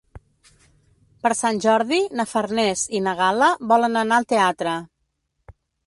Per 1.27 1.31
Sant 1.41 1.59
Jordi 1.67 2.01
na 2.21 2.27
Farners 2.33 2.87
i 3.01 3.05
na 3.09 3.17
Gal·la 3.23 3.53
volen 3.75 4.05
anar 4.05 4.21
al 4.23 4.31
teatre. 4.35 4.79